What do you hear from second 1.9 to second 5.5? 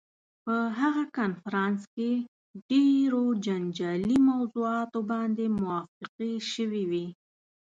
کې ډېرو جنجالي موضوعاتو باندې